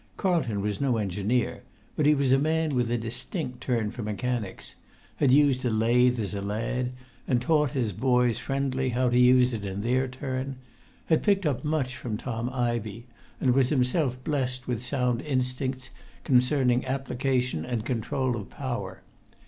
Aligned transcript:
Carlton 0.17 0.61
was 0.61 0.81
no 0.81 0.97
engineer, 0.97 1.61
but 1.95 2.07
he 2.07 2.15
was 2.15 2.31
a 2.31 2.39
man 2.39 2.69
with 2.71 2.89
a 2.89 2.97
distinct 2.97 3.61
turn 3.61 3.91
for 3.91 4.01
mechanics; 4.01 4.73
had 5.17 5.29
used 5.31 5.63
a 5.63 5.69
lathe 5.69 6.19
as 6.19 6.33
a 6.33 6.41
lad, 6.41 6.91
and 7.27 7.39
taught 7.39 7.73
his 7.73 7.93
Boys' 7.93 8.39
Friendly 8.39 8.89
how 8.89 9.09
to 9.09 9.19
use 9.19 9.53
it 9.53 9.63
in 9.63 9.81
their 9.83 10.07
turn; 10.07 10.55
had 11.05 11.21
picked 11.21 11.45
up 11.45 11.63
much 11.63 11.95
from 11.97 12.17
Tom 12.17 12.49
Ivey, 12.49 13.05
and 13.39 13.53
was 13.53 13.69
himself 13.69 14.17
blessed 14.23 14.67
with 14.67 14.81
sound 14.83 15.21
instincts 15.21 15.91
concerning 16.23 16.83
application 16.87 17.63
and 17.63 17.85
control 17.85 18.35
of 18.35 18.49
power. 18.49 19.03